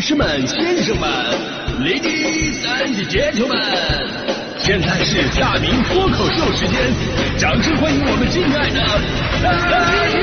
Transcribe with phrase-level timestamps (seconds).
[0.00, 1.10] 女士们、先生们
[1.82, 4.08] ，Ladies and Gentlemen，
[4.56, 6.90] 现在是大明脱口秀时间，
[7.36, 8.80] 掌声欢迎我们敬爱的
[9.42, 9.50] 大
[10.08, 10.22] 明！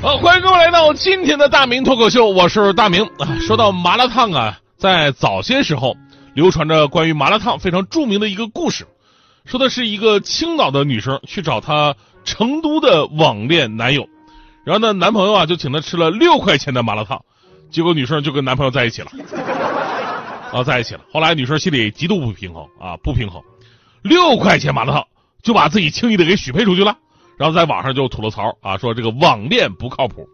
[0.00, 3.28] 好，欢迎各位来到今天的大明脱口秀，我是大明啊。
[3.46, 5.94] 说到麻辣烫啊，在早些时候
[6.32, 8.86] 流传着关于麻辣烫非常著名的一个故事，
[9.44, 11.94] 说的是一个青岛的女生去找她
[12.24, 14.08] 成都的网恋男友，
[14.64, 17.22] 然后呢，男朋友啊就请她吃了六块钱的麻辣烫，
[17.70, 19.10] 结果女生就跟男朋友在一起了，
[20.50, 21.02] 啊，在一起了。
[21.12, 23.42] 后来女生心里极度不平衡啊，不平衡，
[24.02, 25.06] 六块钱麻辣烫
[25.42, 26.96] 就把自己轻易的给许配出去了。
[27.36, 30.26] 然后在网上就吐了槽啊，说这个网恋不靠谱。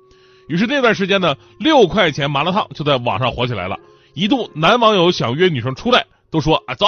[0.48, 3.77] 于是那段时间呢，六块钱麻辣烫就在网上火起来了。
[4.15, 6.87] 一度男网友想约女生出来，都说啊，走，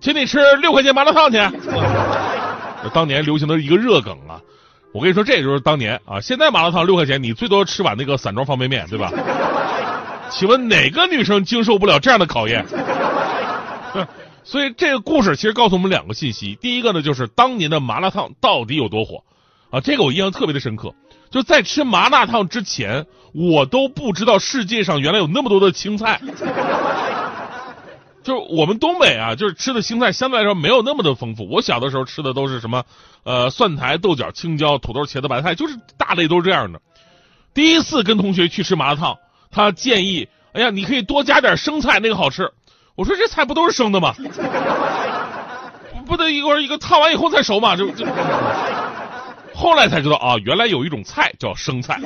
[0.00, 1.38] 请你吃六块钱麻辣烫去。
[2.94, 4.40] 当年流行的一个热梗啊，
[4.92, 6.20] 我跟你说，这也就是当年啊。
[6.20, 9.12] 现在麻辣烫六块钱，你最多吃碗那个散装方便面，对吧？
[10.30, 12.64] 请问哪个女生经受不了这样的考验？
[14.42, 19.22] 所以这个故事其实告诉我们两个信息：第一个呢，就是当年的麻辣烫到底有多火。
[19.70, 20.94] 啊，这个我印象特别的深刻，
[21.30, 26.20] 就在吃麻辣烫之前，我都不知道世界上原来有那么多的青菜。
[28.22, 31.48] 就我们东北啊，就是吃的青菜相对来说没有那么的丰富。
[31.48, 32.84] 我小的时候吃的都是什么，
[33.24, 36.80] 呃，蒜苔、豆角、青椒、土豆、茄子、白菜，就是大类都是这样的。
[37.54, 39.16] 第一次跟同学去吃麻辣烫，
[39.50, 42.50] 他建议，哎呀，你可以多加点生菜，那个好吃。
[42.94, 44.14] 我说这菜不都是生的吗？
[46.06, 48.04] 不得一会一个烫完以后再熟嘛，就就。
[49.54, 52.00] 后来才知道啊，原来有一种菜叫生菜。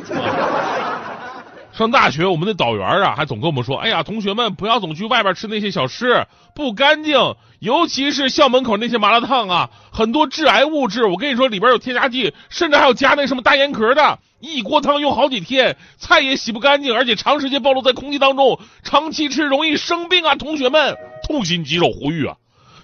[1.77, 7.34] 上大学，我们的导员啊，还总跟我们说：“哎呀，同学们不要总去外边吃那些小吃，不干净。
[7.58, 11.05] 尤其是校门口那些麻辣烫啊，很多致癌物质。
[11.05, 14.20] 我跟你说，里边有添加剂，甚至还有加那什么大烟壳的。
[14.39, 20.37] 一锅汤用好几天，菜也洗不干净，而且长时间暴露在空气当中，长期吃容易生病啊！
[20.37, 20.97] 同学们，
[21.27, 22.37] 痛心疾首，呼吁啊！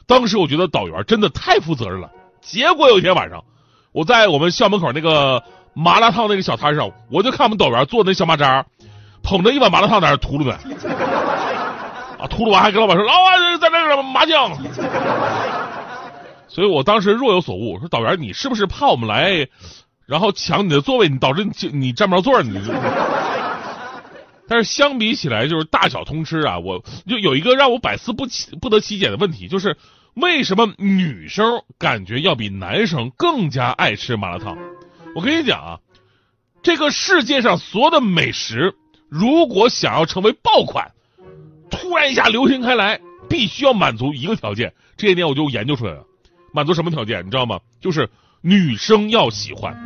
[0.06, 2.10] 当时我觉得导员真的太负责任了。
[2.40, 3.44] 结果有一天晚上。
[3.92, 5.42] 我在我们校门口那个
[5.74, 8.64] 麻辣烫那个小摊上，我就看我们导员做那小马扎，
[9.22, 10.58] 捧着一碗麻辣烫在那吐噜呗，
[12.18, 14.52] 啊，吐噜完还跟老板说：“老板在那个麻将。”
[16.48, 19.48] 所以我当时若有所悟，说导员你是不是怕我们来，
[20.06, 22.60] 然后抢你的座位，你导致你你占不着座你。
[24.48, 29.76] 但是相比起来，就是大小通吃啊，我就有一个让我百思不起不得其解的问题，就是。
[30.14, 34.58] 为什么女生感觉要比男生更加爱吃麻辣烫？
[35.14, 35.78] 我跟你讲啊，
[36.64, 38.74] 这个世界上所有的美食，
[39.10, 40.92] 如果想要成为爆款，
[41.68, 44.72] 突然一下流行开来，必须要满足一个条件。
[44.96, 46.04] 这些年我就研究出来了，
[46.52, 47.26] 满足什么条件？
[47.26, 47.58] 你知道吗？
[47.80, 48.08] 就是
[48.40, 49.76] 女生要喜欢。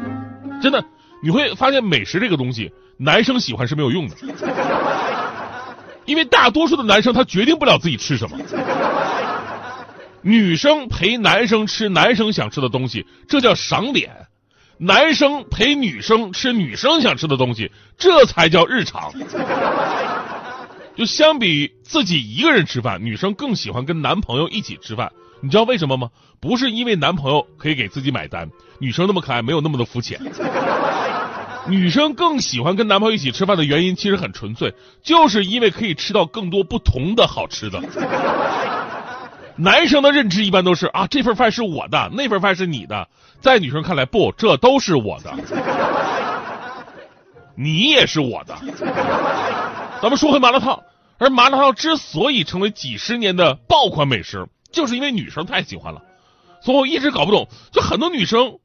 [0.63, 0.85] 真的，
[1.23, 4.17] 你会发现美食这个东西，男生喜欢是没有用的，
[6.05, 8.37] 因为大多数的男生他决定不了自己吃什么。
[10.21, 14.11] 女生陪男生吃男生想吃的东西，这叫赏脸；
[14.79, 19.13] 男生陪女生吃女生想吃的东西，这才叫日常。
[20.97, 25.11] 就相比自己一个人吃饭，女生更喜欢跟男朋友一起吃饭。
[25.41, 26.11] 你知道为什么吗？
[26.41, 28.49] 不是因为男朋友可以给自己买单，
[28.79, 30.21] 女生那么可爱，没有那么的肤浅。
[31.67, 37.81] 女生更喜欢跟男朋友一起吃饭的原因，其实很纯粹，就是因为可以吃到更多不同的好吃的。
[39.57, 43.09] 男生的认知一般都是啊，这份饭是我的，那份饭是你的。
[43.41, 45.33] 在女生看来，不，这都是我的，
[47.55, 48.57] 你也是我的。
[50.03, 50.83] 咱们说回麻辣烫，
[51.19, 56.03] 而麻辣烫之所以成为几十年的爆款美食，就是因为女生太喜欢了。
[56.61, 58.59] 所以我一直搞不懂，就很多女生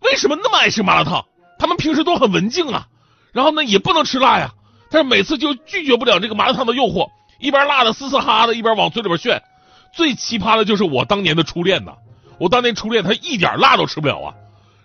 [0.00, 1.24] 为什么那么爱吃麻辣烫？
[1.58, 2.86] 她们平时都很文静啊，
[3.32, 4.50] 然后呢也不能吃辣呀，
[4.90, 7.08] 但是每次就拒绝不了这个麻辣烫的诱惑，
[7.40, 9.42] 一边辣的嘶嘶哈哈的，一边往嘴里边炫。
[9.92, 11.92] 最奇葩的就是我当年的初恋呐，
[12.38, 14.34] 我当年初恋他一点辣都吃不了啊，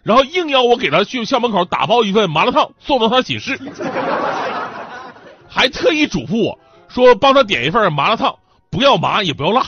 [0.03, 3.59] 然后硬要我给他去校门口打包一份麻辣烫送到他寝室，
[5.49, 8.35] 还特意嘱咐我说帮他点一份麻辣烫，
[8.69, 9.61] 不要麻也不要辣。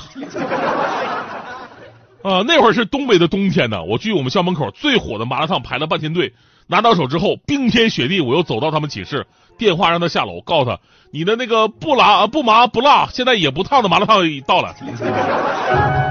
[2.23, 6.33] 啊，那会儿是东北的冬天呢，我去我们校门口最火的麻辣烫排了半天队，
[6.73, 9.27] 拿到手之后冰天雪地，我又走到他们寝室，
[9.59, 10.79] 电话让他下楼，告诉他。
[11.11, 14.75] 你的那个不辣不麻不辣，现在也不烫的麻辣烫到了，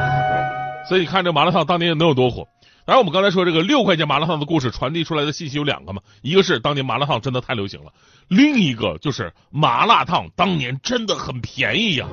[0.88, 2.46] 所以你看这麻辣烫当年能有多火？
[2.84, 7.92] 当然，我们刚才说这个六块钱麻辣烫的故事传递出来的信息有两个嘛，一个是当年麻辣烫真的太流行了，
[8.28, 12.06] 另一个就是麻辣烫当年真的很便宜呀，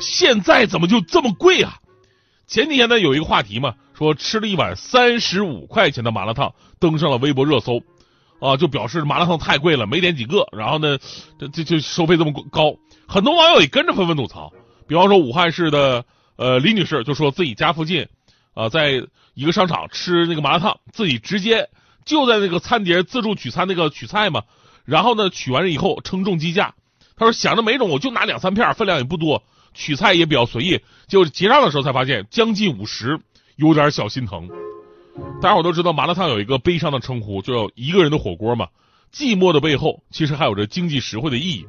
[0.00, 1.74] 现在怎么就这么贵啊？
[2.48, 7.82] 前几天呢有一个话题嘛，说吃了一碗三十五块钱的麻辣烫，登上了微博热搜，
[8.38, 10.98] 啊，就表示麻辣烫太贵了，没点几个，然后呢，
[11.36, 12.76] 这这就收费这么高，
[13.08, 14.52] 很多网友也跟着纷纷吐槽。
[14.86, 16.04] 比方说武汉市的
[16.36, 18.06] 呃李女士就说自己家附近，
[18.54, 19.02] 啊，在
[19.34, 21.68] 一个商场吃那个麻辣烫，自己直接
[22.04, 24.44] 就在那个餐碟自助取餐那个取菜嘛，
[24.84, 26.74] 然后呢取完了以后称重计价，
[27.16, 29.42] 他说想着没种我就拿两三片，分量也不多。
[29.74, 33.20] 取菜也比较随意，就结账的时候才发现将近五十，
[33.58, 34.48] 有点小心疼。
[35.42, 38.68] 大家伙都知道麻辣烫有一个悲伤的称呼，叫一个人的火锅嘛。
[39.12, 41.66] 寂寞的背后，其实还有着经济实惠的意义。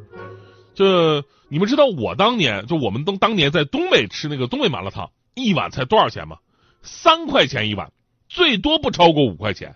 [0.75, 6.37] 这你们知道我当年就我们当当年在东北吃那个东北麻辣烫，一碗才多少钱吗？
[6.83, 7.91] 三块钱一碗，
[8.27, 9.75] 最多不超过五块钱，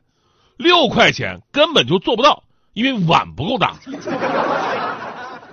[0.55, 2.43] 六块钱根本就做不到，
[2.73, 3.75] 因为碗不够大。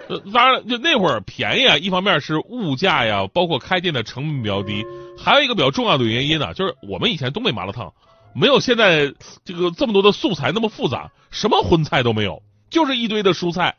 [0.09, 4.85] 呃，当然，就那会儿便宜啊，一方面是物价呀，包括开店的成本比较低，
[5.22, 7.93] 还有一个比较重要的原因呢，就是我们以前东北麻辣烫
[8.34, 9.12] 没有现在
[9.44, 13.76] 这个这么多的素材那么复杂，什么荤菜都没有，就是一堆的蔬菜，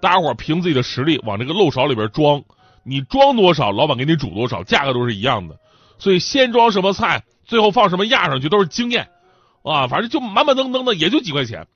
[0.00, 2.42] 大家伙凭自己的实力往这个漏勺里边装，
[2.84, 5.58] 你装多少，老板给你煮多少，价格都是一样的，
[5.98, 9.08] 所以先装什么菜，最后放什么压上去都是经验，
[9.62, 11.66] 啊，反正就满满登登的也就几块钱，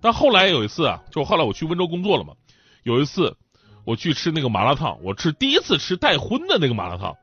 [0.00, 2.34] 但后来有一次啊，就后来我去温州工作了嘛，
[2.82, 3.36] 有一次。
[3.84, 7.14] 我去吃那个麻辣烫，我吃第一次吃带荤的那个麻辣烫，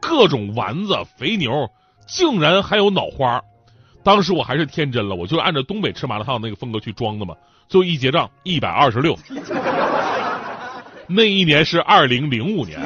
[0.00, 1.68] 各种丸子、肥牛，
[2.06, 3.40] 竟然还有脑花。
[4.02, 7.34] 当时我还是天真了，我就按照东北吃麻辣烫那个风格去装的嘛。
[7.68, 9.18] 最后一结账，一百二十六。
[11.08, 12.80] 那一年是二零零五年，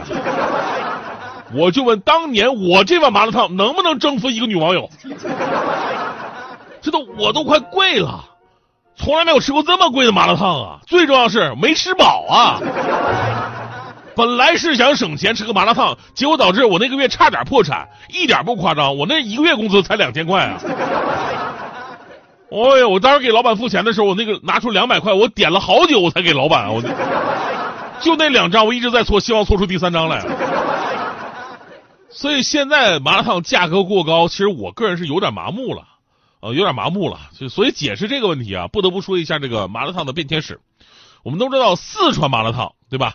[1.52, 4.88] 我就问当年我这碗麻辣烫能不能征服一个女网友？
[6.80, 8.24] 这都我都快跪了。
[8.96, 10.80] 从来没有吃过这么贵的麻辣烫啊！
[10.86, 12.60] 最重要是没吃饱啊！
[14.20, 20.61] 本来是想省钱吃个麻辣烫，结果导致我那个月差点破产，一点不夸张，我那一个月工资才两千块啊！
[22.52, 26.82] 哎呀，我当时给老板付钱的时候，我那个拿出两百块，我点了好久我才给老板，我
[28.02, 30.22] 就那两张，我一直在搓，希望搓出第三张来。
[32.11, 35.84] 所以现在麻辣烫价格过高，其实我个人是有点麻木了。
[36.40, 40.61] 呃，有点麻木了，就所以解释这个问题啊，不得不说一下这个麻辣烫的变迁史。
[41.22, 43.14] 我们都知道四川麻辣烫，对吧？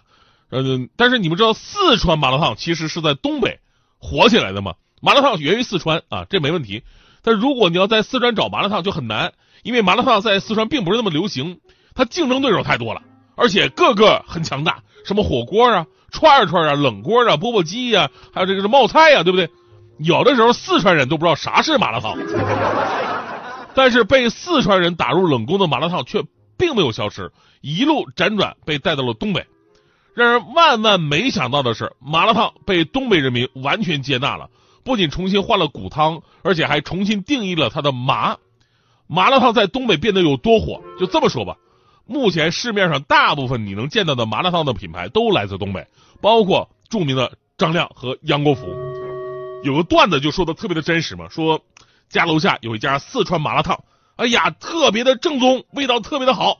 [0.51, 3.59] 嗯，但是你们知道四川麻辣烫其实是在东北
[3.97, 4.75] 火起来的吗？
[5.01, 6.83] 麻辣烫源于四川啊，这没问题。
[7.21, 9.33] 但如果你要在四川找麻辣烫就很难，
[9.63, 11.59] 因为麻辣烫在四川并不是那么流行，
[11.93, 13.01] 它竞争对手太多了，
[13.35, 19.49] 而且个个很强大，什么火锅啊、串串啊、冷锅啊、钵钵鸡呀，还有这个是冒菜呀，对不对？
[19.97, 22.17] 有的时候四川人都不知道啥是麻辣烫。
[23.73, 26.23] 但是被四川人打入冷宫的麻辣烫却
[26.57, 27.31] 并没有消失，
[27.61, 29.45] 一路辗转被带到了东北。
[30.15, 34.49] 让人万万没想到的是，麻辣烫被东北人民完全接纳了，
[34.83, 38.37] 不仅重新换了骨汤，而且还重新定义了它的麻。
[39.05, 40.81] 麻辣烫在东北变得有多火？
[40.99, 41.57] 就这么说吧，
[42.05, 45.85] 目前市面上大部分你能见到的麻辣烫的品牌都来自东北，
[46.21, 48.65] 包括著名的张亮和杨国福。
[49.63, 51.61] 有个段子就说的特别的真实嘛，说。
[52.07, 53.83] 家楼下有一家四川麻辣烫，
[54.15, 56.59] 哎呀，特别的正宗，味道特别的好。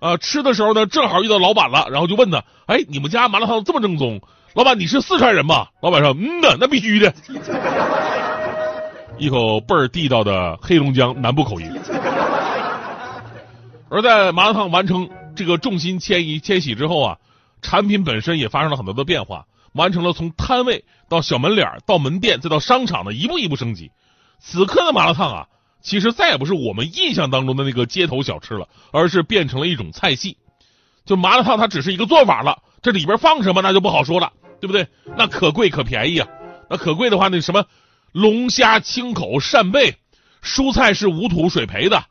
[0.00, 4.20] 呃，吃的时候呢，正好遇到老板了，然后就问他，哎，你们家麻辣烫这么正宗？
[4.54, 5.68] 老板，你是四川人吗？
[5.80, 7.14] 老板说，嗯的，那必须的，
[9.18, 11.70] 一口倍儿地道的黑龙江南部口音。
[13.90, 17.18] 而在麻辣烫完成这个重心迁移迁徙之后啊，
[17.60, 23.92] 产品本身也发生了很多的变化，完成了从摊位到小门脸到门店再到商场的一步一步升级。
[24.38, 25.46] 此刻的麻辣烫啊，
[25.82, 30.36] 其实再也不是我们印象当中的那个街头小吃了，而是变成了一种菜系。
[31.06, 34.86] 就麻辣烫，它只是一个做法了，这里边放什么那就不好说了，对不对？
[35.16, 36.28] 那可贵可便宜啊！
[36.68, 37.64] 那可贵的话，那什么
[38.12, 39.96] 龙虾青口扇贝，
[40.42, 42.04] 蔬菜是无土水培的，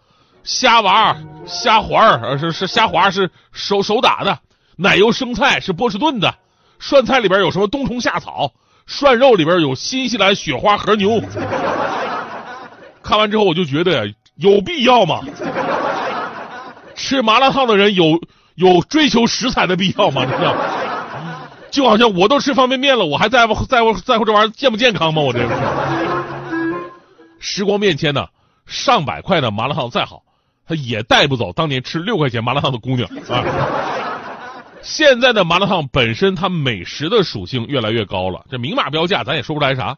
[0.44, 4.40] 虾娃虾环儿是是虾滑是手手打的，
[4.76, 6.36] 奶油生菜是波士顿的，
[6.80, 8.52] 涮菜里边有什么冬虫夏草，
[8.86, 11.22] 涮肉里边有新西兰雪花和牛。
[13.10, 15.22] 看完之后，我就觉得有必要吗？
[16.94, 18.22] 吃麻辣烫的人有
[18.54, 20.28] 有追求食材的必要吗？
[20.28, 20.56] 真的，
[21.72, 25.24] 就好像我都吃方便面了，我还在乎在乎在乎这玩意儿健不健康吗？
[25.24, 25.40] 我这
[27.40, 28.28] 时光变迁呢，
[28.68, 30.22] 上百块的麻辣烫再好，
[30.68, 33.44] 它也带不走当年吃六块钱麻辣烫的姑娘啊。
[34.84, 39.98] 现在的麻辣烫本身它美食的属性越来越高了，这明码标价咱也说不出来啥。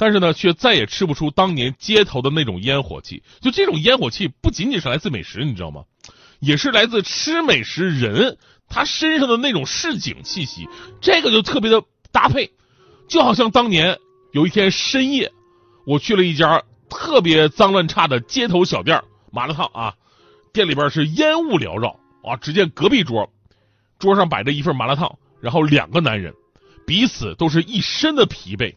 [0.00, 3.22] 但是呢，却再也吃不出当年街头的那种烟火气。
[3.42, 5.84] 就这种烟火气，不仅仅是来自美食，你知道吗？
[6.38, 10.66] 也是来自吃美食人他身上的那种市井气息。
[11.02, 12.50] 这个就特别的搭配，
[13.08, 13.98] 就好像当年
[14.32, 15.30] 有一天深夜，
[15.84, 19.94] 我去了一家特别脏乱差的街头小店麻辣烫啊，
[20.54, 22.36] 店里边是烟雾缭绕啊。
[22.36, 23.30] 只见隔壁桌，
[23.98, 26.32] 桌上摆着一份麻辣烫，然后两个男人，
[26.86, 28.74] 彼此都是一身的疲惫，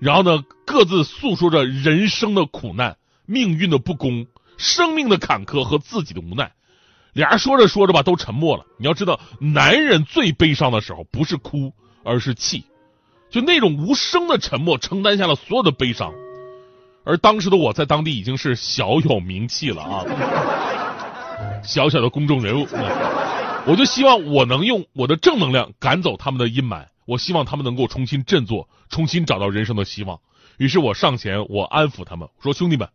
[0.00, 4.26] 然后呢，各自诉说着人生的苦难、命运的不公、
[4.56, 6.52] 生命的坎坷和自己的无奈。
[7.12, 8.64] 俩人说着说着吧，都沉默了。
[8.78, 12.64] 你要知道，男人最悲伤的时候不是哭，而是气。
[13.30, 16.12] 就那种无声的沉默，承担下了所有的悲伤。
[17.04, 20.04] 而当时的我在当地已经是小有名气了啊，
[21.62, 22.66] 小小的公众人物。
[23.66, 30.20] 我就希望我能用我的正能量赶走他们的阴霾，我希望他们能够重新振作，重新找到人生的希望。
[30.58, 32.88] 于是我上前，我安抚他们说：“兄弟们，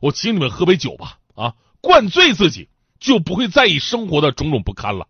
[0.00, 5.06] 我请你们喝杯酒吧，啊，灌醉自己。”就不会在意生活的种种不堪了。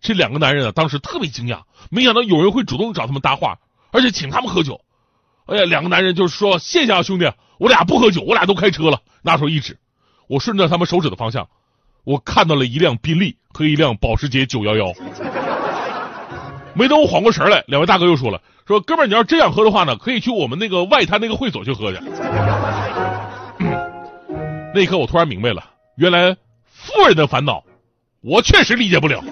[0.00, 3.58] 这两个男人啊，当时特别惊讶，没想到有人会主动找他们搭话，
[3.90, 4.82] 而且请他们喝酒。
[5.46, 9.78] 哎呀，两个男人就是说：“谢谢啊，兄弟，我俩不喝酒，我俩都开车了。”拿手一指，
[10.28, 11.48] 我顺着他们手指的方向，
[12.04, 15.53] 我看到了一辆宾利和一辆保时捷911。
[16.74, 21.98] 没等我缓过神来，两位大哥又说了：“说哥们儿，你要真想喝的话呢，可以去我们那个外滩那个会所去喝去。”
[24.74, 25.64] 那一刻，我突然明白了，
[25.96, 26.36] 原来。
[26.86, 27.62] 富人的烦恼，
[28.20, 29.24] 我确实理解不了。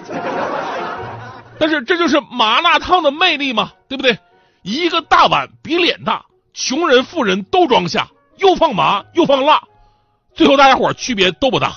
[1.59, 4.17] 但是这就是麻辣烫的魅力嘛，对不对？
[4.63, 8.07] 一个大碗比脸大，穷人富人都装下，
[8.37, 9.61] 又放麻又放辣，
[10.33, 11.75] 最后大家伙区别都不大。